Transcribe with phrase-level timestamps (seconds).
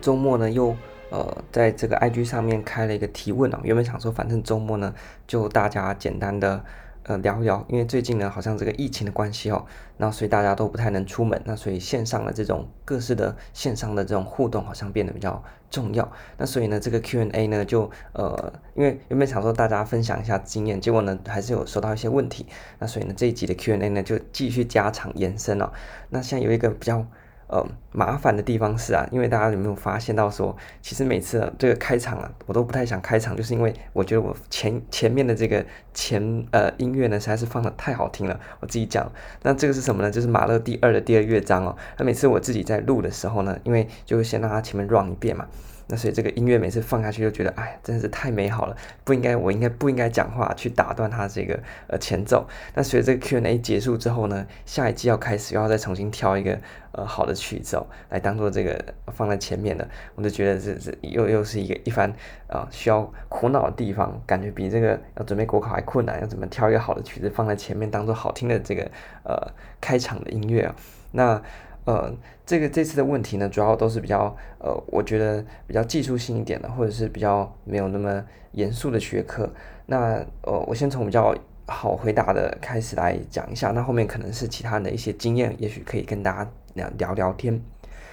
[0.00, 0.76] 周末呢，又
[1.10, 3.58] 呃在这个 IG 上面开了一个提问哦。
[3.62, 4.94] 原本想说，反正周末呢，
[5.26, 6.64] 就大家简单的。
[7.04, 9.64] 呃，聊一聊，因为最近呢，好像这个疫情的关系哦，
[9.96, 16.12] 那所以大家都不太能出门，那所以线上的这种各式的线上的这种互动好像变得比较重要。
[16.36, 22.44] 那所以呢，这个 Q&A 呢，就呃，因为原本想说大家分享一下经验，结果呢，还是有收到一些问题。
[22.78, 25.72] 那所以呢，这一集的 Q&A 呢，就继续加长延伸哦。
[26.10, 27.04] 那现在有一个比较。
[27.50, 38.38] 呃，麻烦的地方是啊，因为大家有没有发现到说，其实每次、这个开场啊，我都不太想开场，就是因为我觉得我前前面的这个前呃音乐呢，实在是放的太好听了。
[38.60, 39.10] 我自己讲，
[39.42, 40.10] 那这个是什么呢？
[40.10, 41.76] 就是马勒第二的第二乐章哦。
[41.98, 45.48] 那每次我自己在录的时候呢，因为就先让它前面 run 一遍嘛。
[45.90, 52.46] 那所以这个音乐每次放下去就觉得，哎，真的是太美好了，不应该，我应该不应该讲话去打断它这个呃前奏。
[52.74, 56.56] 那随着这个 Q&A 结束之后呢，下一季要开始，又要再重新挑一个
[56.92, 62.12] 呃好的曲子哦，来当做这个放在前面的，我就觉得这这又又是一个一番
[62.46, 68.88] 啊、需要苦恼的地方，感觉比这个要准备国考还困难，要怎么挑一个好的曲子放在前面，当做好听的这个
[69.24, 69.34] 呃
[69.80, 70.74] 开场的音乐啊、
[71.10, 71.42] 那。
[71.90, 79.52] 呃，这个这次的问题呢，主要都是比较呃，我觉得比较技术性一点的，或者是比较没有那么严肃的学科。
[79.86, 81.34] 那呃，我先从比较
[81.66, 87.60] 好回答的开始来讲一下，那后面可能是其他的一些经验，也许可以跟大家聊聊聊天。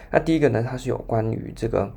[0.09, 1.92] 那第一个呢，它是有关于这个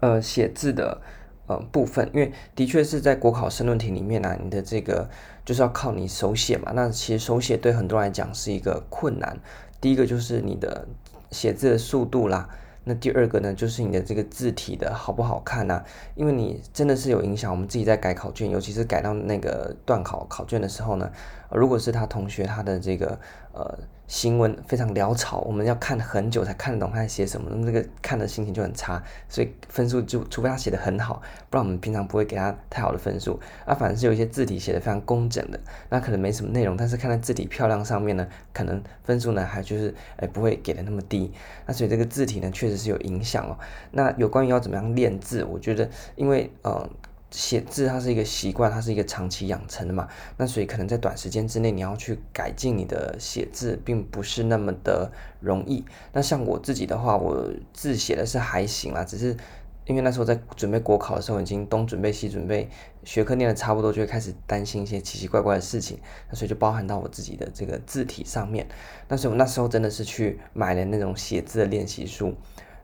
[0.00, 1.00] 呃写字的
[1.46, 5.08] 呃部分，因为的确是在国考申论题里面呢、你的这个
[5.46, 9.38] 就是要靠你手写嘛，那其实手写对很多人来讲是一个困难。
[9.84, 10.88] 第一个就是你的
[11.30, 12.48] 写字的速度啦，
[12.84, 15.84] 那第二个呢，就是你的这个字体的好不好看呐？
[16.14, 17.50] 因为你真的是有影响。
[17.50, 21.12] 我们自己在改考卷，尤其是改到那个段考考卷的时候呢，
[21.50, 23.18] 如果是他同学他的这个
[23.52, 23.78] 呃。
[24.06, 33.40] 新闻非常潦草，我们要看很久才看得懂他在写什么，那个看的心情就很差，所以分数就除非他写的很好，不然我们平常不会给他太好的分数。
[33.64, 41.32] 啊，反正是有一些字体写的非常工整的，那可能没什么内容，但是看在字体漂亮上面呢，可能分数呢还就是哎不会给的那么低。
[41.66, 43.58] 那所以这个字体呢确实是有影响哦。
[43.90, 46.88] 那有关于要怎么样练字，我觉得因为呃。
[47.34, 55.84] 写字它是一个习惯，它是一个长期养成的嘛，那所以可能在短时间之内你要去改进你的写字，并不是那么的容易。
[56.12, 59.36] 那像我自己的话，我字写的是还行啦，只是
[59.84, 62.68] 因为那时候在准备国考的时候，已经东准备西准备，
[63.02, 65.98] 学科念的差不多，就会开始担心一些奇奇怪怪的事情，
[66.30, 68.64] 那所以就包含到我自己的这个字体上面。
[69.08, 72.32] 那所以我那时候真的是去买了那种写字的练习书。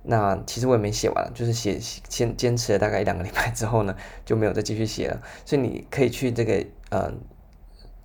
[0.03, 3.94] 那其实我也没写完，就是写先坚持了大概一两个礼拜之后呢，
[4.25, 5.22] 就没有再继续写了。
[5.44, 7.12] 所以你可以去这个呃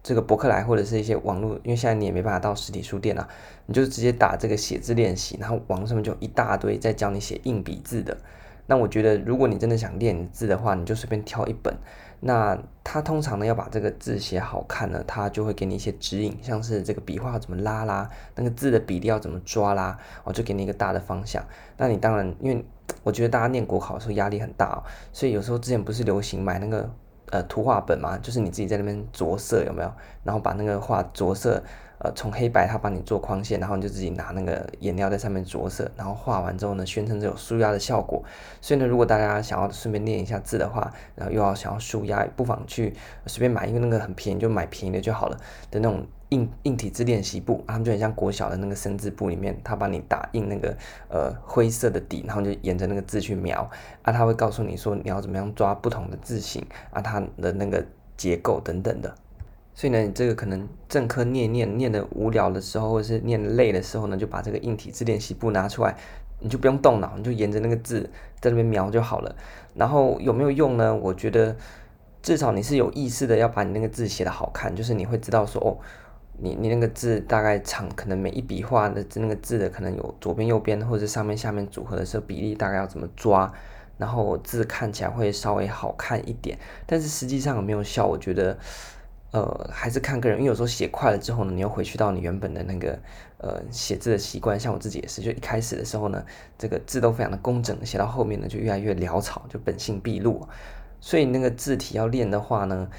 [0.03, 3.27] 这个博客来或者是一些网络，因为现在你也没办法到实体书店啊，
[3.65, 8.17] 你就直接打这个写字练习，然后网上面就一大堆在教你写硬笔字的。
[8.67, 11.75] 那我觉得如果你真的想练字的话，你就随便挑一本。
[12.19, 21.43] 那他通常呢要把这个字写好看呢，他就会给你一些指引，像是这个笔画怎么拉啦，那个字的比例要怎么抓啦，我就给你一个大的方向。
[21.77, 22.65] 那你当然，因为
[23.03, 24.83] 我觉得大家念国考的时候压力很大哦，
[25.13, 26.89] 所以有时候之前不是流行买那个
[27.31, 29.91] 呃图画本嘛，就是你自己在那边着色有没有？
[30.23, 31.63] 然后把那个画着色。
[32.05, 38.23] 呃，从黑白他帮你做框线，然后你就自己拿那个颜料在上面着色，然后画完之后呢，宣称这有纾压的效果。
[38.61, 42.93] 所以呢，如果大家想要顺便练一下字的话，然后又要想要纾压，不妨去
[43.25, 45.37] 随便买一个那个很便宜，就买便宜的就好了
[45.71, 50.77] 的那种硬硬体字练习簿，他们就很像国小的那个生字簿里面，他帮你打印那个
[51.09, 53.67] 呃灰色的底，然后就沿着那个字去描，
[54.03, 57.83] 啊，他会告诉你说你要怎么样抓不同的字形啊，它的那个
[58.15, 59.15] 结构等等的。
[59.77, 65.93] 所以呢，你这个可能正科念念念的无聊的时候，或者是念累的时候呢，就把这个硬体字练习簿拿出来，
[66.39, 68.09] 你就不用动脑，你就沿着那个字
[68.39, 69.35] 在那边描就好了。
[69.73, 70.95] 然后有没有用呢？
[70.95, 71.53] 我觉得
[72.21, 75.75] 至少你是有意识的要把你那个字写得好看，就是你会知道说哦，
[76.37, 83.51] 你你那个字大概长，可能每一笔画的那个字的可能有左边右边或者上面下面组合的时候比例大概要怎么抓，
[83.97, 86.57] 然后字看起来会稍微好看一点。
[86.85, 88.07] 但是实际上有没有效？
[88.07, 88.57] 我觉得。
[89.35, 92.97] 呃，还是看个人，因为有时候写快了之后呢，你又回去到你原本的那个
[93.39, 94.57] 呃写字的习惯。
[94.57, 96.23] 像我自己也是，就一开始的时候呢，
[96.57, 100.47] 这个字都非常的工整，写到后面呢就越来越潦草，就本性毕露。
[101.01, 102.89] 所以那个字体要练的话呢，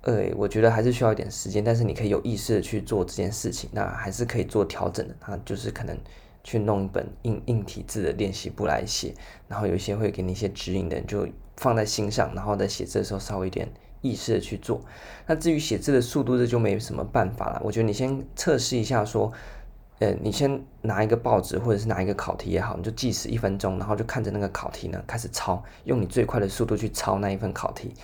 [0.00, 5.14] 呃，我觉得还是需要一点时间，但是你可以有意识的去做这件事情，那还是可以做调整的。
[5.28, 5.96] 那，就是可能
[6.42, 9.14] 去弄一本硬硬体字的练习簿来写，
[9.46, 13.68] 然后有一些会给你一些指引的，就放在心上，然后在写字的时候稍微一点。
[14.04, 14.82] 意识的去做，
[15.26, 17.60] 那至于写字的速度，这就没什么办法了。
[17.64, 19.32] 我觉得你先测试一下说，
[19.98, 27.94] 呃，你先拿一个报纸或者是拿一个考题也好，你就计时一分钟，然后就看着那个考题呢开始抄，用你最快的速度去抄那一份考题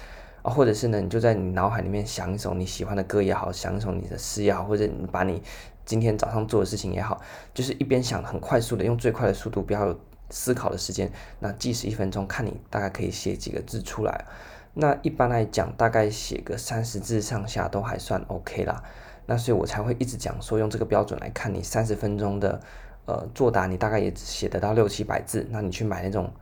[0.43, 5.43] 啊，或者是呢，你就在你脑海里面想一首你喜欢的歌也好，想一首你的诗也好，或者你把你
[5.85, 7.21] 今天早上做的事情也好，
[7.53, 10.01] 就是一边想很快速的用最快的速度，不要有
[10.31, 14.25] 思考的时间，那计时一分钟，看你大概可以写几个字出来。
[14.73, 18.83] 那一般来讲，大概写个三十字上下都还算 OK 啦。
[19.27, 22.61] 那所以我才会一直讲说，用这个标准来看，你三十分钟的
[23.07, 25.47] 呃作答，你大概也只写得到六七百字。
[25.51, 26.33] 那你去买那种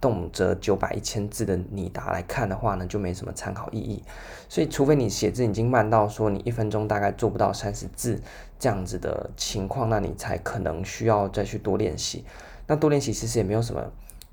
[0.00, 4.02] 动辄九百一千字的拟答来看的话呢，就没什么参考意义。
[4.48, 8.20] 所以，除非你写字已经慢到说你一分钟大概做不到三十字
[8.58, 12.24] 这样子的情况，那你才可能需要再去多练习。
[12.66, 13.82] 那多练习其实也没有什么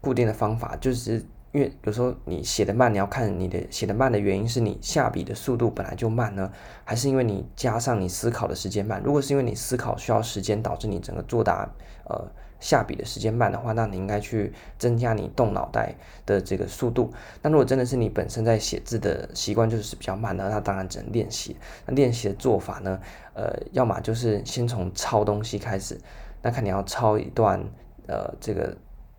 [0.02, 1.26] 固定的方法，就是。
[1.58, 6.52] 因为有时候你写的慢，你要看你的写的慢的原因是你下笔的速度本来就慢呢，
[6.86, 9.02] 还是因为你加上你思考的时间慢？
[9.04, 11.68] 如果是因为你思考需要时间导致你整个作答
[12.08, 15.96] 呃下笔的时间慢的话，那你应该去增加你动脑袋
[16.28, 17.12] 的这个速度。
[17.42, 21.58] 那如果真的是你本身在写字的习惯就是比较慢的，那当然只能练习。
[21.88, 23.00] 那练习的做法呢，
[23.34, 26.00] 呃，要么就是先从抄东西开始，
[26.44, 27.60] 那看你要抄一段
[28.06, 28.78] 呃这个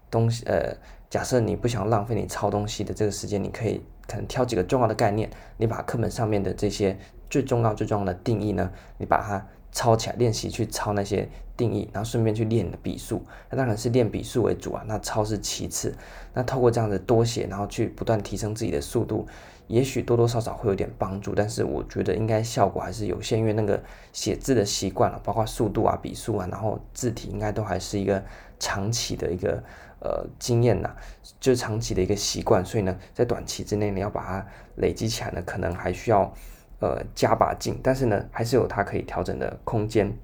[0.08, 0.76] 东西呃。
[1.10, 6.98] 假设你不想浪费你抄东西的这个时间，你可以可能挑几个重要的概念，你把课本上面的这些
[7.30, 11.26] 最重要最重要的定义呢，你把它抄起来练习去抄那些
[11.56, 13.22] 定义，然后顺便去练你的笔速。
[13.48, 15.94] 那当然是练笔速为主啊，那抄是其次。
[16.34, 19.26] 那透过这样子多写，然后去不断提升自己的速度，
[19.66, 23.82] 也许多多少少会有点帮助，但是我觉得应该效果还是有限，因为那个
[24.12, 28.22] 写字的习惯啊，包括速度啊、笔速啊，然后字体应该都还是一个
[28.58, 29.62] 长期的一个。
[30.00, 30.94] 呃，经验呐，
[31.40, 34.46] 就是长期的一个习惯，所以呢，在短期之内你要把它
[34.76, 36.32] 累积起来呢，可能还需要
[36.80, 40.16] 呃加把劲，但是呢，还是有它可以调整的空间。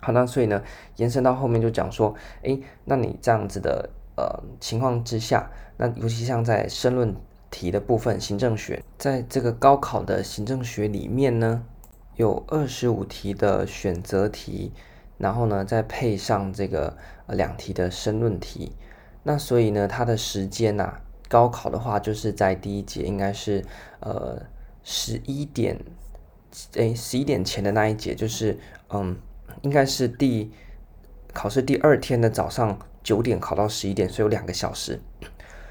[0.00, 0.60] 好，那所以呢，
[0.96, 7.14] 延伸到后面就讲说，诶，那你这样子的呃情况之下，那尤其像在申论
[7.50, 11.64] 题的部分，行政学，在这个高考的行政学里面呢，
[12.16, 14.72] 有二十五题的选择题，
[15.16, 16.96] 然后呢，再配上这个
[17.28, 18.72] 两题的申论题。
[19.28, 23.64] 那所以呢，它的时间呐、啊，高考的话就是在第一节应该是
[23.98, 24.40] 呃
[24.84, 25.76] 十一点，
[26.74, 28.56] 诶十一点前的那一节就是
[28.90, 29.16] 嗯，
[29.62, 30.52] 应该是第
[31.32, 35.00] 考试第二天的早上九点考到十一点，所以有两个小时。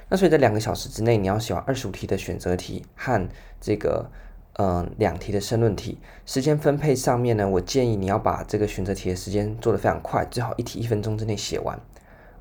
[0.09, 3.29] 那所以在两个小时之内，你要写完二十五题的选择题和
[3.61, 4.11] 这个
[4.59, 5.97] 嗯两题的申论题。
[6.25, 11.79] 时间分配上面呢，我建议你要把这个选择题的时间做得非常快，最好一题一分钟之内写完。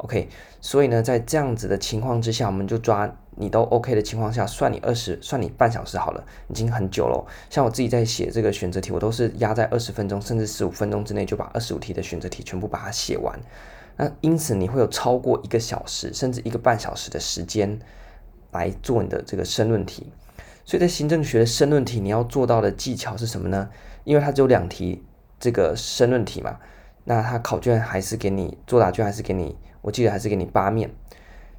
[0.04, 0.28] OK，
[0.60, 7.26] 所以呢，在这样子的情况之下，我们就抓你都 OK 的情况下，算你二十，算你半小时好了，已经很久了。
[7.48, 13.40] 像我自己在写这个选择题，我都是压在二十分钟，甚至十五分钟之内就把二十五题的选择题全部把它写完。
[13.96, 17.78] 那因此你会有超过一个小时，甚至一个半小时的时间
[18.52, 20.12] 来做你的这个申论题。
[20.66, 23.70] 所以在行政学的申论题，你要做到的技巧是什么呢？
[24.04, 25.02] 因为它只有两题
[25.40, 26.58] 这个申论题嘛，
[27.04, 29.56] 那它考卷还是给你，作答卷还是给你。
[29.80, 30.90] 我记得还是给你八面，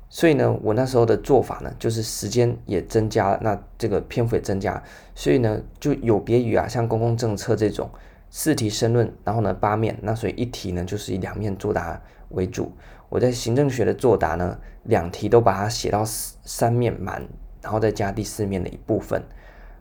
[0.09, 4.81] 所以呢，我那时候的做法呢，就是时间也增加了，那这个篇幅也增加，
[5.14, 7.87] 所以呢，就有别于啊，像公共政策这种
[8.31, 12.71] 四题申论，然后呢八面，那所以一题呢就是以两面作答为主。
[13.09, 17.23] 我在行政学的作答呢，两题都把它写到三面满，
[17.61, 19.23] 然后再加第四面的一部分。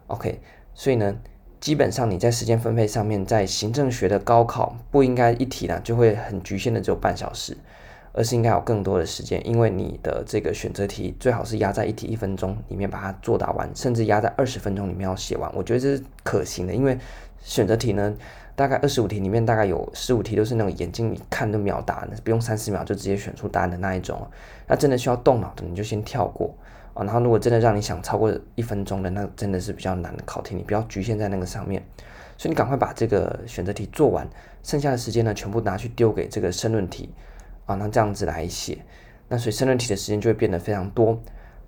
[0.08, 0.38] OK，
[0.74, 1.16] 所以呢，
[1.64, 7.56] 基本上你在时间分配上面，在行政学的高考不应该一题呢就会很局限的只有半小时。
[8.12, 15.50] 而是应该有更多的时间，因为你的这个选择题最好是压在一题一分钟里面把它作答完，甚至压在二十分钟里面要写完。
[15.54, 16.98] 我觉得这是可行的，因为
[17.40, 18.14] 选择题呢，
[18.54, 24.28] 大概二十五题里面大概有十五题都是那种眼睛一看都秒答的，不用三十秒就直接选出答案的那一种。
[24.68, 26.54] 那真的需要动脑的，你就先跳过
[26.94, 27.04] 啊。
[27.04, 31.82] 然后如果真的让你想超过一分钟的，那真的是比较难的考题，你不要局限在那个上面。
[32.38, 34.26] 所以你赶快把这个选择题做完，
[34.62, 37.10] 剩下的时间呢，全部拿去丢给这个申论题。
[37.66, 38.76] 啊，那这样子来写，
[39.28, 41.18] 那所以申论题的时间就会变得非常多。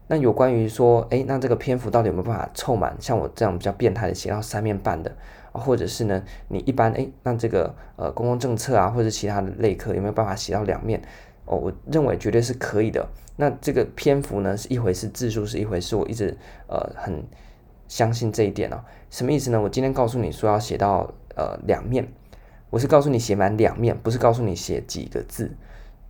[0.08, 2.94] 那有关于说，诶，那这个篇幅到底有没有办法凑满？
[3.00, 5.10] 像我这样比较变态的写到三面半的
[5.52, 11.00] 啊，或者是呢，你一般诶，那这个呃公共政策啊，或者其他的类科有没有办法写到两面？
[11.46, 13.08] 哦，我认为绝对是可以的。
[13.36, 16.36] 那这个篇幅呢是一回事，字数是一回事，我一直
[16.68, 17.24] 呃很
[17.88, 18.84] 相信这一点哦。
[19.10, 19.60] 什么意思呢？
[19.60, 22.06] 我今天告诉你说要写到呃两面，
[22.70, 25.56] 我是告诉你写满两面，不是告诉你写几个字。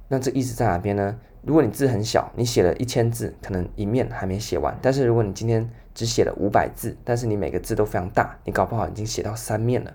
[0.08, 1.18] 那这意思在哪边呢？
[1.42, 4.76] 如果你字很小，你写了一千字，可能一面还没写完。
[4.82, 9.94] 但是如果你今天只写了五百字，但是你每个字都非常大，你搞不好已经写到三面了。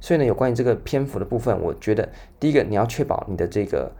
[0.00, 2.08] 所以呢，有关于这个篇幅的部分，我觉得
[2.38, 3.92] 第一个你要确保你的这个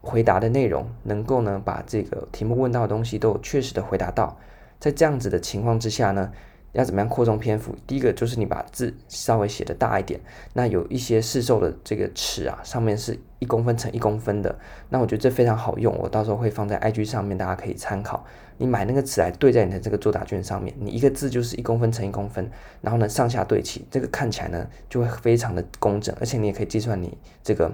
[0.00, 4.38] 回答的内容能够呢把这个题目问到的东西都确实的回答到。
[4.78, 6.32] 在这样子的情况之下呢，
[6.72, 7.74] 要怎么样扩充篇幅？
[7.86, 10.18] 第一个就是你把字稍微写的大一点。
[10.54, 18.24] 那有一些市售的这个尺啊，上面是一公分乘一公分的，那我觉得这非常好用，我到时候会放在 IG 上面，大家可以参考。
[18.56, 27.70] 你买那个尺来对在你的这个作答卷上面，你一个字就是一公分乘一公分，然后呢上下对齐，这个看起来呢就会非常的工整，而且你也可以计算你这个。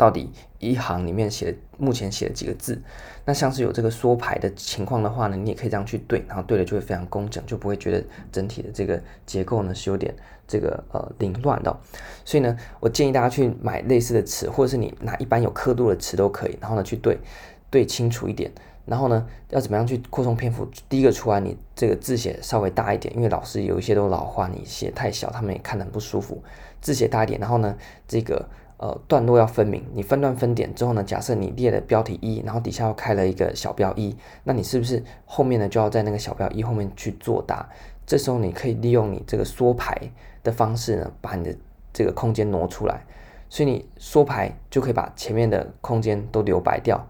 [0.00, 2.80] 到底一行里面写目前写了几个字？
[3.26, 8.02] 那像是有这个缩排的情况的话呢，你也可以这样去对，然后对的就会非常工整，就不会觉得
[8.32, 10.14] 整体的这个结构呢是有点
[10.48, 11.78] 这个呃凌乱的。
[12.24, 17.18] 所以呢，我建议大家去买类似的尺，或者是你拿一般有刻度的尺都可以，然后呢去对
[17.68, 18.50] 对清楚一点。
[18.86, 20.66] 然后呢，要怎么样去扩充篇幅？
[20.88, 26.42] 第一个出来，你这个字写稍微大一点，因为老师有一些都老化，你写太小，他们也看得很不舒服。
[26.80, 27.76] 字写大一点，然后呢，
[28.08, 28.48] 这个。
[28.82, 37.68] 呃，段落要分明，你分段分点之后呢，假设你列了标题一，然后底下又开了一个小标一，那你是不是后面呢就要在那个小标一后面去作答？
[38.06, 39.94] 这时候你可以利用你这个缩排
[40.42, 41.54] 的方式呢，把你的
[41.92, 43.04] 这个空间挪出来，
[43.50, 47.06] 所以你缩排就可以把前面的空间都留白掉，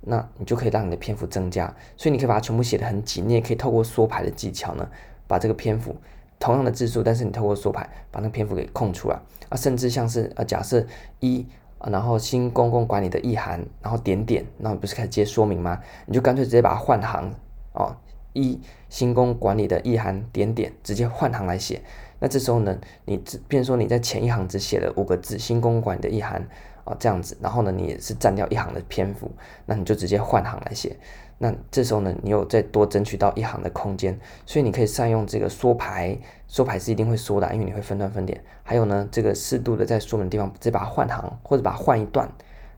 [0.00, 1.72] 那你就可以让你的篇幅增加。
[1.96, 4.90] 所以你可以把它全部写得很紧，你也可以透过缩排的技巧呢，
[5.28, 5.94] 把这个篇幅。
[6.42, 9.16] 同样的字数，但是你透过缩排把那个篇幅给空出来
[9.48, 10.84] 啊，甚至像是呃，假设
[11.20, 11.46] 一
[11.78, 15.80] 啊，然后新公共管理的意涵，然后点点，那你不是开始接说明吗？
[16.04, 17.32] 你就干脆直接把它换行
[17.74, 17.94] 哦，
[18.32, 21.80] 一新公管理的意涵点点，直接换行来写。
[22.18, 26.44] 那这时候呢，你只，比如说你在前一行只写了五个字，新公管理的意涵
[26.82, 29.30] 啊这样子，然后呢，你也是占掉一行的篇幅，
[29.66, 30.96] 那你就直接换行来写。
[31.42, 38.40] 那这时候呢，你又再多争取到一行的空间，所以你可以善用这个缩排，缩排是一定会缩的，因为你会分段分点。
[38.62, 42.30] 还有呢，这个适度的在说明的地方，直接把它换行，或者把它换一段，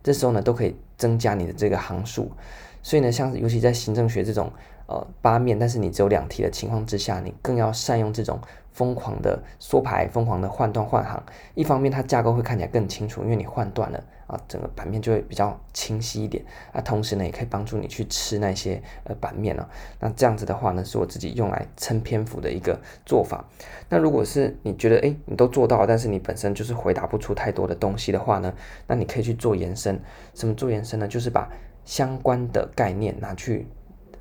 [0.03, 2.31] 这时候呢，都可以增加你的这个行数。
[2.83, 4.51] 所以呢，像尤其在行政学这种
[4.87, 8.41] 呃八面，但是你只有两题的情况之下，你更要善用这种。
[8.75, 11.23] 疯狂的缩排，疯狂的换段换行，
[11.55, 16.81] 一方面它架构会看起来更清楚，因为你换段了啊，整个版面就会比较清晰一点啊。
[16.81, 19.69] 同时呢，也可以帮助你去吃那些呃版面啊。
[20.01, 23.45] 那这样子的话呢，是我自己用来撑篇幅的一个做法。
[23.89, 28.53] 那如果是你觉得诶，你都做到了，但是你本身就是回答不出太多的东西的话呢，
[28.87, 30.01] 那你可以去做延伸。
[30.35, 31.09] 什么做延伸呢？
[31.09, 31.51] 就是把
[31.85, 33.67] 相关的概念拿去。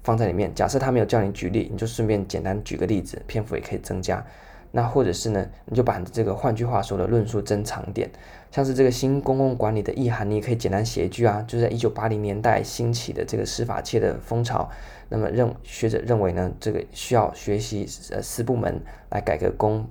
[0.03, 4.21] 放在里面，假设他没有叫你举例，你就顺便简单举个例子，篇幅也可以增加。
[4.69, 8.11] 那或者是呢，你就把这个换句话说的论述增长点，
[8.53, 14.69] 像是这个新公共管理的意涵，你也可以简单写一句啊，就是在一九八零年代兴起的这个司法界的风潮，
[15.09, 18.79] 那么认学者认为呢，这个需要学习呃私部门
[19.09, 19.83] 来改革公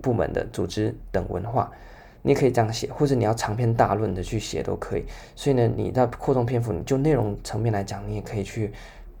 [0.00, 1.72] 部门的组织等文化，
[2.22, 5.04] 你也可以这样写，或者你要长篇大论的去写都可以。
[5.34, 8.72] 所以呢，你在扩充篇幅，你就内容层面来讲，你也可以去。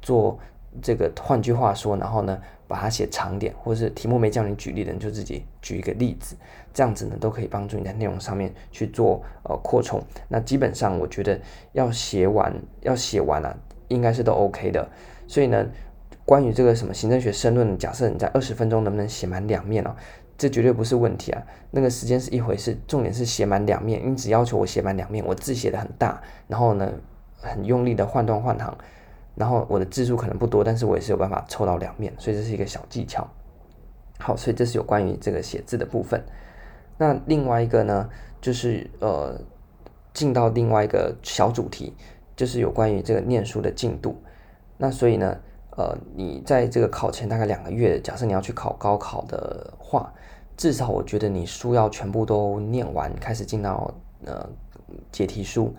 [0.02, 0.38] 做
[0.82, 6.34] 这个，换句话说，然后呢，把它写长点，或者是题目没叫你举例的，你就自己举一个例子，
[6.72, 10.02] 这样子呢，都可以帮助你在内容上面去做呃扩充。
[10.28, 11.38] 那基本上我觉得
[11.72, 13.56] 要写完，要写完了，
[13.88, 14.88] 应该是都 OK 的。
[15.26, 15.66] 所以呢，
[16.24, 19.94] 关于这个什么行政学申论，假设你在二十分钟能不能写满两面哦，
[20.38, 21.42] 这绝对不是问题啊。
[21.70, 24.00] 那个时间是一回事，重点是写满两面。
[24.04, 26.92] 你只要求我写满两面，我字写得很大，然后呢，
[27.40, 28.76] 很用力的换段换行。
[29.34, 33.28] 然后我的字数可能不多，但是我也是有办法凑到两面，所以这是一个小技巧。
[34.18, 36.24] 好，所以这是有关于这个写字的部分。
[36.96, 38.08] 那另外一个呢，
[38.40, 39.36] 就是呃，
[40.12, 41.92] 进到另外一个小主题，
[42.36, 44.16] 就是有关于这个念书的进度。
[44.78, 45.36] 那所以呢，
[45.76, 50.12] 呃，你在这个考前大概两个月，假设你要去考高考的话，
[50.56, 53.92] 至少我觉得你书要全部都念完，开始进到
[54.24, 54.48] 呃
[55.10, 55.74] 解题书。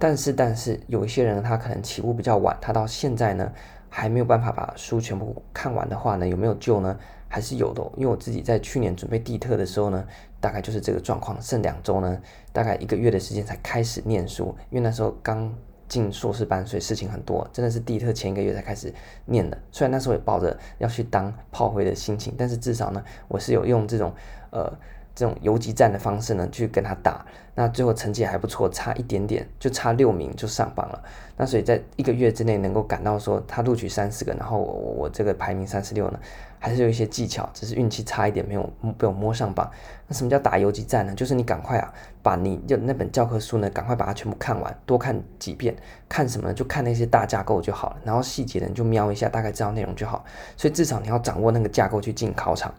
[0.00, 3.52] 但是，但是有一些人他可能起步比较晚，他到现在呢
[3.90, 6.98] 还没有办法把书全部看完的话呢，有没有救呢？
[7.28, 10.02] 还是有的，因为我自己在去年准备地特的时候呢，
[10.40, 12.18] 大概就是这个状况，剩两周呢，
[12.50, 15.54] 大概一个月的时间才开始念书，因为那时候刚
[15.86, 18.92] 进硕士班，所以事情很多，真的是地特前一个月才开始
[19.26, 19.58] 念的。
[19.70, 24.10] 虽然那时候也抱着要去当炮灰的心情，但是至少呢，我是有用这种
[24.50, 24.72] 呃。
[25.14, 27.24] 这种游击战的方式呢，去跟他打，
[27.54, 31.02] 那最后成绩还不错，差一点点，就差六名就上榜了。
[31.36, 36.18] 那所以在一个月之内能够赶到说他录取三十个，然后我我这个排名三十六呢，
[36.58, 38.62] 还是有一些技巧，只是运气差一点，没有
[38.98, 39.70] 被我摸上榜。
[40.06, 41.14] 那什么叫打游击战呢？
[41.14, 45.74] 就是你赶快啊，把你就那本教科书呢，赶快把它全部看完，多看几遍。
[46.08, 46.54] 看什么呢？
[46.54, 50.24] 就看那些大架构就好了，然后细节的你就瞄一下，大概知道内容就好。
[50.56, 52.72] 所以至少你要掌握那个架构去进考场。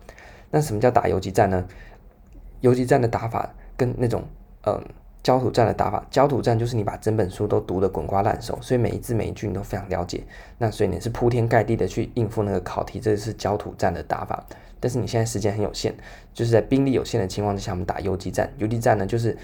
[0.53, 1.65] 那什么叫打游击战呢？
[2.61, 4.23] 游击战的打法跟那种
[4.65, 4.81] 嗯
[5.21, 10.23] 焦土战的打法，焦土战就是你把整本书都读得滚瓜烂熟，所以每一字每一句你都非常了解，
[10.57, 14.43] 那所以你是铺天盖地的去应付那个考题，这是焦土战的打法。
[14.79, 15.93] 但是你现在时间很有限，
[16.33, 18.51] 就是在兵力有限的情况之下，我们打游击战。
[18.57, 19.37] 游击战呢，就是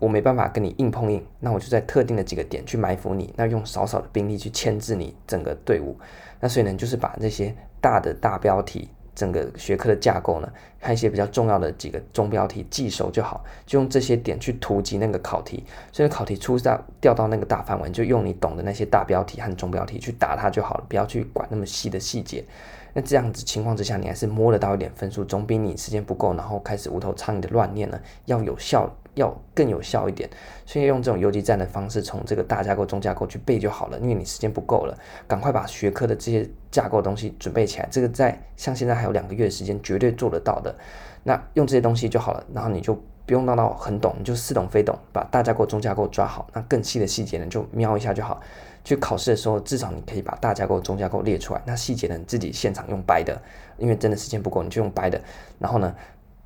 [0.00, 5.96] 我没办法跟你硬碰硬，那我就在特定的几个点去埋伏你，那用少少的兵力去牵制你整个队伍。
[6.40, 15.64] 那所以呢，就是把这些大的大标题，整个学科的架构呢，还有一些比较重要的几个中标题记熟就好，就用这些点去突击那个考题。
[15.92, 22.44] 所以考题出到掉到那个大范围，就用你懂的那些大标题和中标题去打它就好了，不要去管那么细的细节。
[22.92, 30.28] 那这样子情况之下，你还是摸得到一点分数，总比你时间不够，然后开始无头苍蝇的乱念呢，要有效，要更有效一点。
[30.66, 37.88] 所以用这种游击战的方式，从这个大架构、中架构去背就好了，因为你时间不够了，赶快把学科的这些架构东西准备起来。
[37.90, 40.74] 这个在像现在还有两个月的时间，绝对做得到的。
[41.22, 42.94] 那用这些东西就好了，然后你就
[43.26, 48.40] 不用闹到很懂，你就似懂非懂，把大架构、中架构抓好，那更细的细节呢，就瞄一下就好。
[48.82, 51.60] 去考试的时候，至少你可以把大架构、中架构列出来。
[51.66, 53.38] 那细节呢，你自己现场用掰的，
[53.76, 55.20] 因为真的时间不够，你就用掰的。
[55.58, 55.94] 然后呢，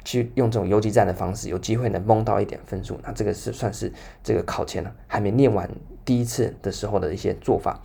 [0.04, 2.99] 去用这种游击战的方式，有机会能蒙到一点分数。
[3.02, 3.92] 那这个是算是
[4.23, 5.68] 这个考前呢还没念完
[6.04, 7.80] 第一次的时候的一些做法。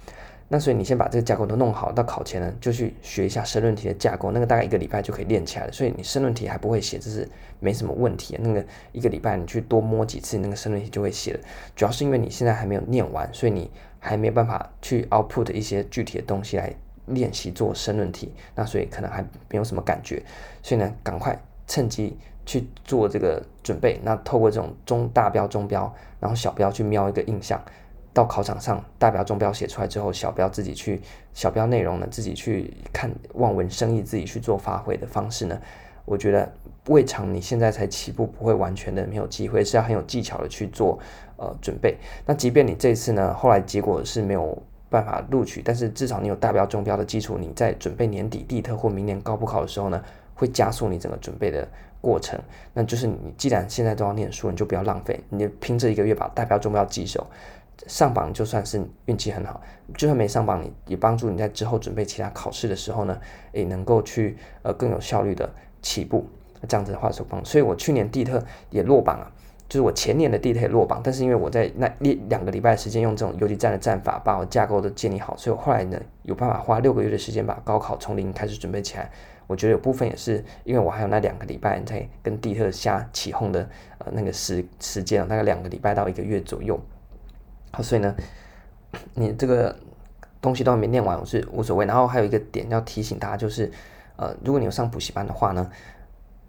[0.51, 5.71] 那所以你先把这个架构都弄好，到考前呢就去学一下申论题的架构，那个大概一个礼拜就可以练起来了。
[5.71, 8.35] 所以你申论题还不会写，这是没什么问题。
[8.41, 11.39] 那个一个礼拜你去多摸几次，那个申论题就会写了。
[11.75, 16.73] 主要是因为你现在还没有念完，所以你还没有办法去 output 一些具体的东西来
[17.05, 20.23] 练习做申论题，那所以可能还没有什么感觉。
[20.63, 23.97] 所以呢，赶快趁机去做这个准备。
[24.03, 27.57] 那透过这种中大标、中标，然后小标去瞄一个印象。
[28.11, 30.99] 到考场上，大标、中标写出来之后，小标自己去，
[31.31, 35.57] 小标内容呢自己去看，望文生义，自己去做发挥的方式呢，
[36.05, 36.51] 我觉得
[36.87, 40.97] 未尝你现在才起步，不会完全的没有机会，是要很有技巧的去做
[41.37, 41.97] 呃准备。
[42.25, 44.57] 那即便你这次呢，后来结果是没有
[44.89, 50.03] 办法录取，但是至少你有大标、中标的基础，你在准备年底地特或明年高补考的时候呢，
[50.39, 51.67] 会加速你整个准备的
[52.01, 52.39] 过程。
[52.73, 57.27] 那就是你既然现在都要念书，你就不要浪费，你就拼这一个月把代表、中标记熟。
[57.87, 59.61] 上榜就算是运气很好，
[59.95, 63.19] 就算没上榜，你也帮助你在之后准备其他考试的时候呢，
[63.53, 65.49] 也能够去呃更有效率的
[65.81, 66.25] 起步。
[66.67, 69.31] 这样子的话是帮，所以我去年地特也落榜了，
[69.69, 79.09] 就是我前年的地特也落榜，但是因为我在那一两个礼拜时间用这种游击战的战法把我架构都建立好，所以我后来呢有办法花六个月的时间把高考从零开始准备起来。
[79.45, 86.79] 我觉得有部分也是因为我还有那两个礼拜在跟地特瞎起哄的呃那个时时间，大概两个礼拜到一个月左右。
[87.71, 88.15] 好，所以呢，
[89.13, 89.75] 你这个
[90.41, 91.85] 东西都还没念完，我是无所谓。
[91.85, 93.71] 然后还有一个点要提醒大家，就是，
[94.17, 95.67] 呃，如果你有上补习班的话呢，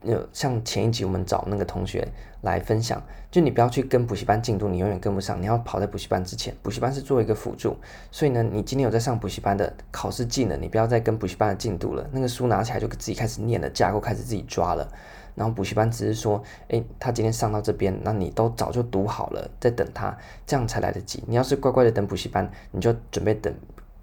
[0.03, 2.07] 有像前一集我们找那个同学
[2.43, 5.41] 来分享，就你不要去跟补习班进度，你永远跟不上。
[5.41, 7.77] 你要跑在补习班之前，补习班是做一个辅助。
[8.11, 12.09] 所以呢，你今天有在上补习班的考试技能，你不要再跟补习班的进度了。
[12.13, 14.89] 那个书拿起来就自己开始念了，架构开始自己抓了。
[15.35, 21.23] 然后补习班只是说，诶，他今天上到这边，那你都早就读好了，在等他，这样才来得及。
[21.27, 23.55] 你要是乖乖的等补习班，你就准备等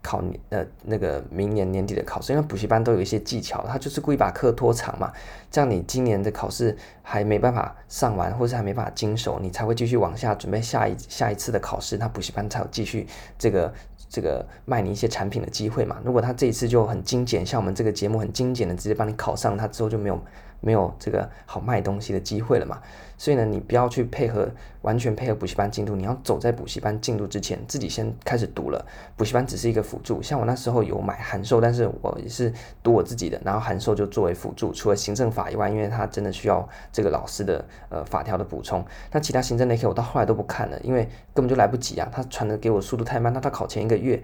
[0.07, 5.11] 考呃那个明年年底的考试，因为补习班都有一些技巧，他就是故意把课拖长嘛，
[5.51, 13.05] 这样你今年的考试还没办法上完，或是还没办法经熟，你才会继续往下准备下一下一次的考试，那补习班才有继续
[13.37, 13.73] 这个。
[14.09, 20.17] 这个卖你一些产品的机会嘛，如果他这一次就很精简，像我们这个节目很精简的直接帮你考上，他之后就没有
[20.59, 22.81] 没有这个好卖东西的机会了嘛。
[23.19, 24.47] 所以呢，你不要去配合
[24.83, 28.85] 完全配合补习班进度，你要走在补习班进度之前，自己先开始读了。
[29.15, 44.21] 补习班只是一个辅助，像我那时候有买函授，但是我也是读我自己的，然后函授就作为辅助，除了行政法以外，因为他真的需要这个老师的呃法条的补充，那其他行政类科我到后来都不看了，因为根本就来不及啊，他传的给我速度太慢，那他考前一个月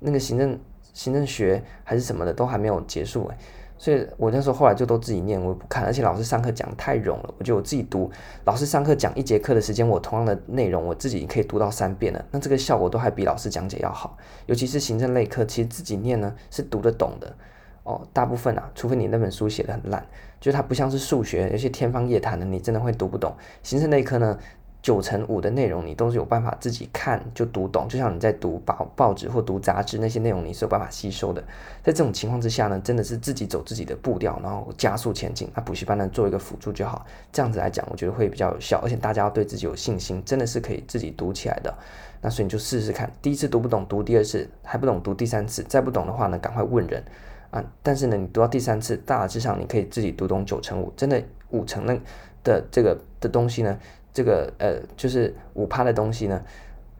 [0.00, 0.58] 那个行政
[0.92, 3.38] 行政学还是什么的都还没有结束哎。
[3.82, 8.08] 所以我那时候后来就都自己念，我也不看，而且老师上课讲太冗了，我觉得我自己读，
[8.44, 14.16] 老师上课讲一节课的时间，我同样的内容我自己可以读到三遍了，那这个效果都还比老师讲解要好。
[14.46, 17.34] 尤其是行政类课，其实自己念呢是读得懂的
[17.82, 20.06] 哦，大部分啊，除非你那本书写得很烂，
[20.40, 23.34] 就是它不像是数学，有些天方夜谭的，你真的会读不懂。
[23.64, 24.38] 行政类课呢，
[24.82, 31.40] 九成五的内容你都是有办法自己看就读懂，就像你在读报报纸或读杂志那些内容你是有办法吸收的。
[31.84, 35.48] 在这种情况之下呢，真的是自己走自己的步调，然后加速前进。
[35.54, 37.06] 那补习班呢，做一个辅助就好。
[37.32, 41.72] 这样子来讲，我觉得会比较有效，而且大家要对自己有信心，真的是可以自己读起来的。
[42.20, 47.04] 那所以你就试试看，第一次读不懂，读第二次还不懂，读第三次，再不懂的话呢，赶快问人
[47.50, 47.64] 啊。
[47.84, 51.22] 但是呢，你读到第三次，大致上你可以自己读懂九成五，真的。
[51.52, 51.94] 五成那
[52.42, 53.78] 的这个的东西呢，
[54.12, 56.42] 这个呃就是五趴的东西呢。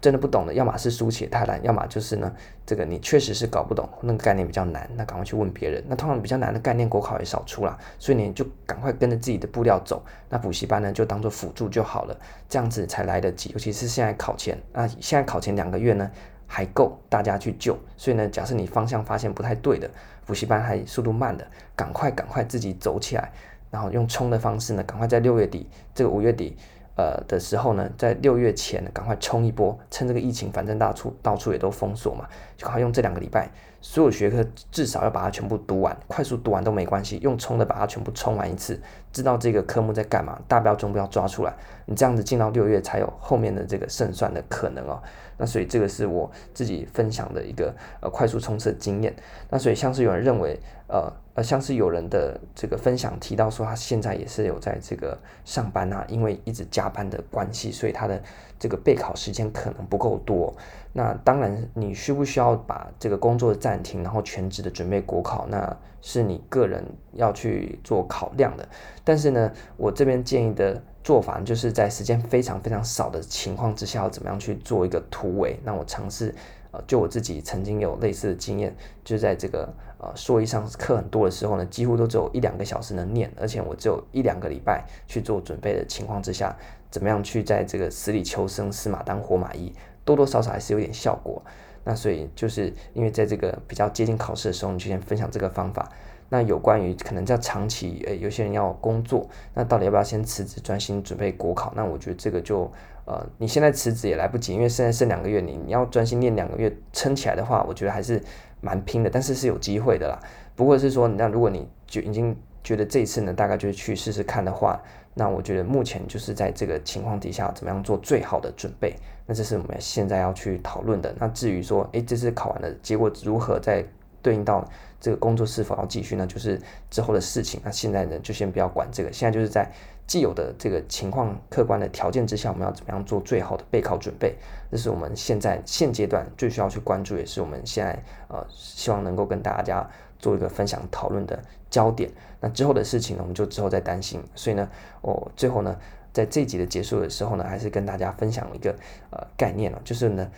[0.00, 2.34] 真的不懂的，要么是书写太烂，要么就是呢，
[2.66, 5.80] 这个你确实是搞不懂，那个概念比较难，那赶快去问别人。
[5.86, 10.02] 那通常比较难的概念，国考也少出啦，所以你就赶快跟着自己的步调走。
[10.28, 13.50] 那补习班呢，就当做辅助就好了，这样子才来得及。
[13.50, 16.10] 尤其是现在考前，那现在考前两个月呢，
[16.48, 17.78] 还够大家去救。
[17.96, 19.88] 所以呢，假设你方向发现不太对的，
[20.26, 21.46] 补习班还速度慢的，
[21.76, 23.30] 赶快赶快自己走起来，
[23.70, 26.56] 然后用冲的方式呢，赶快在六月底，这个五月底。
[26.96, 33.50] 呃的时候呢，在六月前赶快冲一波，趁这个疫情，反正到处到处也都封锁嘛，就赶快用这两个礼拜，
[33.82, 38.80] 所有学科至少要把它全部读完，快速读完都没关系，用冲的把它全部冲完一次，
[39.12, 41.52] 知道这个科目在干嘛，大标中标抓出来，
[41.84, 45.02] 你这样子进到六月才有后面的这个胜算的可能哦。
[45.36, 49.14] 那所以这个是我自己分享的一个呃快速冲刺的经验。
[49.50, 51.12] 那所以像是有人认为呃。
[51.34, 58.22] 呃，像是有人的这个分享提到说，他现在也是有在这个上班啊，因为一直加班的关系，所以他的
[58.58, 60.54] 这个备考时间可能不够多。
[60.92, 68.68] 那当然，你需不需要把这个工作暂停，然后全职的准备国考，那是你个人要去做考量的。
[69.04, 75.58] 但是呢，我这边建议的做法，就是在时间非常非常少的情况之下，要怎么样去做一个突围。
[75.64, 76.34] 那我尝试。
[76.74, 78.74] 呃，就我自己曾经有类似的经验，
[79.04, 86.56] 就在这个呃硕一上课很多的时候呢，几乎都只有一两个小时能念，而且我只有一两个礼拜去做准备的情况之下，
[86.90, 89.70] 怎么样去在这个死里求生、死马当活马医，
[90.04, 91.42] 多多少少还是有点效果。
[91.84, 95.90] 那所以就是因为在这个比较接近考试的时候，你就先分享这个方法。
[96.28, 101.72] 那有关于可能在长期，诶，有些人要工作，那到底要不要先辞职专心准备国考？
[101.76, 102.70] 那我觉得这个就，
[103.04, 108.22] 呃，你现在辞职也来不及，因为现在剩两个月，你你要专心念两个月撑起来的话，我觉得还是
[108.62, 110.18] 蛮拼的，但是是有机会的啦。
[110.56, 114.80] 不过是说，那如果你就已经觉得这一次呢，大概就是去试试看的话，
[115.14, 118.94] 那我觉得目前就是在这个情况底下，怎么样做最好的准备？
[119.26, 121.14] 那这是我们现在要去讨论的。
[121.18, 123.84] 那至于说，诶，这次考完的结果如何，在
[124.20, 124.64] 对应到
[125.00, 126.26] 这个工作是否要继续呢？
[126.26, 127.60] 就是之后的事情。
[127.64, 129.12] 那现在呢，就先不要管这个。
[129.12, 129.68] 现在就是在
[130.06, 134.36] 既有的这个情况、客观的条件之下，我们要怎么样做最好的备考准备？
[134.70, 141.40] 这是我们现在现阶段最需要去关注，也是我们现在呃希望能够跟大家做一个分享讨论的
[141.72, 142.08] 焦点。
[142.38, 144.22] 那之后的事情呢，我们就之后再担心。
[144.36, 144.68] 所以呢，
[145.00, 145.76] 我最后呢，
[146.12, 148.70] 在这集的结束的时候呢，还是跟大家分享一个
[149.10, 150.30] 呃概念了，就是呢。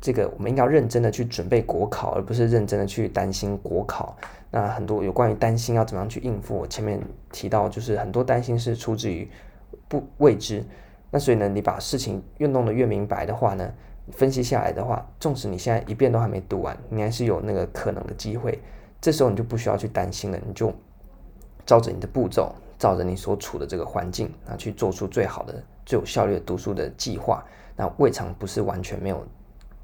[0.00, 4.16] 这个我们应该要认真的去准备国考，而不是认真的去担心国考。
[4.48, 7.00] 那很多有关于担心要怎么样去应付，我前面
[7.32, 9.28] 提到就是很多担心是出自于
[9.88, 10.64] 不未知。
[11.10, 13.68] 那所以呢，你把事情越弄得越明白的话呢，
[14.12, 18.56] 分析下来的话，纵使你现在一遍都还没读完，你还是有那个可能的机会。
[19.00, 20.72] 这时候你就不需要去担心了，你就
[21.66, 27.44] 照着你的步骤，照着你所处的这个环境，啊，去做出最好的、最有效率的读书的计划。
[27.76, 29.26] 那未尝不是完全没有。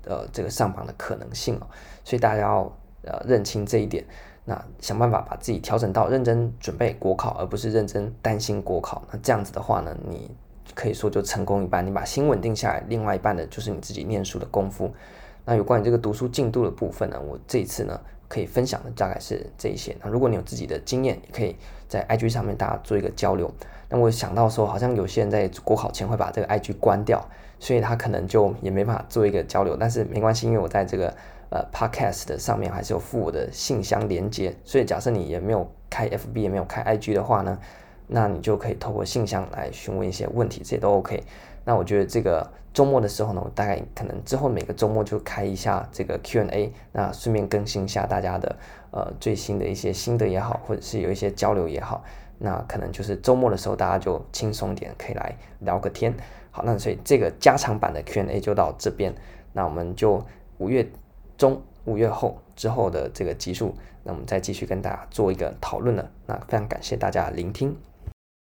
[0.06, 1.66] 呃，这个上榜的可能性哦，
[2.04, 2.70] 所以大家要
[3.04, 4.04] 呃认清这一点，
[4.44, 9.02] 那想办法把自己调整到认真准备国考，而不是认真担心国考。
[9.10, 10.30] 那这样子的话呢，你
[10.74, 14.92] 可以说就成功一半，你把心稳定下来，另外一半的就是你自己念书的功夫。
[15.46, 17.98] 那有关于这个读书进度的部分呢，我这一次呢
[18.34, 19.96] 可以分享的大概是这一些。
[20.02, 21.54] 那如果你有自己的经验，也可以
[21.86, 23.48] 在 IG 上面大家做一个交流。
[23.88, 27.24] 那我想到说，好像有些人在国考前会把这个 IG 关掉。
[27.60, 31.14] 所以他可能就也没办法做一个交流，但是没关系，因为我在这个
[31.48, 37.58] 呃 podcast 的上面还是有附我的信箱连接，所以假设你也没有开 FB 也没有开 IG 的话呢，
[38.08, 41.22] 那你就可以透过信箱来询问一些问题，这些都 OK。
[41.64, 48.56] 那我觉得这个周末的时候呢，我大概可能之后每个周末就开一下这个 Q&A，那顺便更新一下大家的
[48.90, 52.04] 呃最新的一些心得也好，或者是有一些交流也好，
[52.38, 56.14] 那可能就是周末的时候大家就轻松点，可以来聊个天。
[56.50, 59.14] 好，那所以这个加长版的 Q&A 就到这边，
[59.52, 60.24] 那我们就
[60.58, 60.86] 五月
[61.38, 66.10] 中、五月后之后的这个集数，那我们再继续跟大家做一个讨论了。
[66.26, 67.76] 那非常感谢大家聆听。